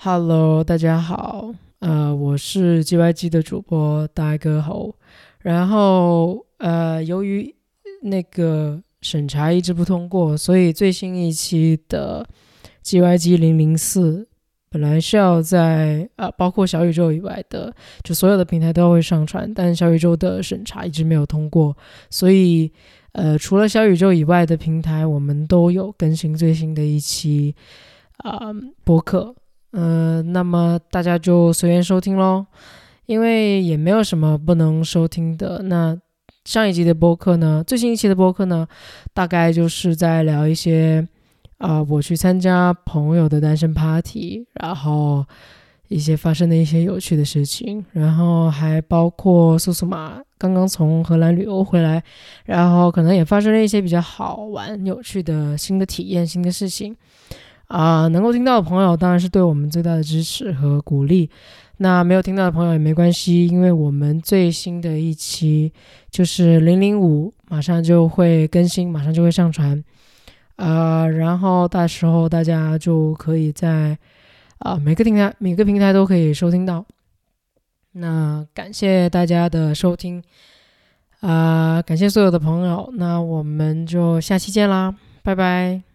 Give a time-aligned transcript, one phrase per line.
[0.00, 4.94] Hello，大家好，呃，我是 GYG 的主播大哥猴。
[5.40, 7.52] 然后，呃，由于
[8.02, 12.24] 那个审查一直不通过，所以最新一期的
[12.84, 14.28] GYG 零零四
[14.70, 17.74] 本来是要在呃，包括小宇宙以外的，
[18.04, 21.76] 就所有的平台都会上传，但小宇宙的审查一直没有通过，
[22.08, 22.72] 所以，
[23.14, 27.56] 呃，除了小宇宙以外的平台，我们都有更新最新的一期
[28.18, 28.52] 啊
[28.84, 29.34] 播客。
[29.70, 32.46] 呃，那么大家就随缘收听喽，
[33.06, 35.62] 因为也没有什么不能收听的。
[35.64, 35.96] 那
[36.44, 38.66] 上一集的播客呢，最新一期的播客呢，
[39.12, 41.06] 大概就是在聊一些
[41.58, 45.24] 啊，我去参加朋友的单身 party，然后
[45.88, 52.02] 一些发生的一些有趣的事情，然后还包括苏苏玛刚刚从荷兰旅游回来，
[52.46, 56.96] 然后可能也发生了一些比较好玩、有趣的新的体验、新的事情。
[57.68, 61.30] 啊，能够听到的朋友当然是对我们最大的支持和鼓励。
[61.80, 65.72] 那没有听到的朋友也没关系，因为我们最新的一期
[66.10, 69.82] 就是零零五，马上就会更新，马上就会上传。
[70.56, 73.96] 啊，然后到时候大家就可以在
[74.58, 76.84] 啊每个平台每个平台都可以收听到。
[77.92, 80.20] 那感谢大家的收听，
[81.20, 85.87] 啊，感谢所有的朋友，那我们就下期见啦，拜拜。